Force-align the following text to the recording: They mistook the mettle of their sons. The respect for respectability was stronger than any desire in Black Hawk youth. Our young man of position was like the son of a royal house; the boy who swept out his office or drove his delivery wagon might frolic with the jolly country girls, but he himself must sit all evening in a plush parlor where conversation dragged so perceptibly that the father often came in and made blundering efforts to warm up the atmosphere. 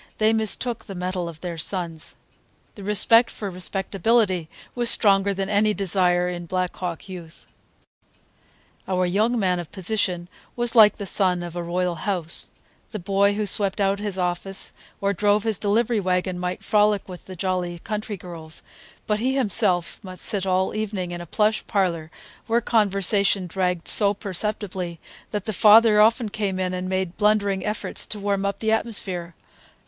They 0.17 0.33
mistook 0.33 0.85
the 0.85 0.95
mettle 0.95 1.29
of 1.29 1.41
their 1.41 1.59
sons. 1.59 2.15
The 2.73 2.83
respect 2.83 3.29
for 3.29 3.51
respectability 3.51 4.49
was 4.73 4.89
stronger 4.89 5.31
than 5.31 5.47
any 5.47 5.75
desire 5.75 6.27
in 6.27 6.47
Black 6.47 6.75
Hawk 6.77 7.07
youth. 7.07 7.45
Our 8.87 9.05
young 9.05 9.37
man 9.37 9.59
of 9.59 9.71
position 9.71 10.27
was 10.55 10.73
like 10.75 10.95
the 10.95 11.05
son 11.05 11.43
of 11.43 11.55
a 11.55 11.61
royal 11.61 11.93
house; 12.09 12.49
the 12.89 12.97
boy 12.97 13.35
who 13.35 13.45
swept 13.45 13.79
out 13.79 13.99
his 13.99 14.17
office 14.17 14.73
or 15.01 15.13
drove 15.13 15.43
his 15.43 15.59
delivery 15.59 15.99
wagon 15.99 16.39
might 16.39 16.63
frolic 16.63 17.07
with 17.07 17.25
the 17.25 17.35
jolly 17.35 17.77
country 17.77 18.17
girls, 18.17 18.63
but 19.05 19.19
he 19.19 19.35
himself 19.35 20.03
must 20.03 20.23
sit 20.23 20.47
all 20.47 20.73
evening 20.73 21.11
in 21.11 21.21
a 21.21 21.27
plush 21.27 21.63
parlor 21.67 22.09
where 22.47 22.59
conversation 22.59 23.45
dragged 23.45 23.87
so 23.87 24.15
perceptibly 24.15 24.99
that 25.29 25.45
the 25.45 25.53
father 25.53 26.01
often 26.01 26.27
came 26.29 26.59
in 26.59 26.73
and 26.73 26.89
made 26.89 27.17
blundering 27.17 27.63
efforts 27.63 28.07
to 28.07 28.19
warm 28.19 28.47
up 28.47 28.57
the 28.57 28.71
atmosphere. 28.71 29.35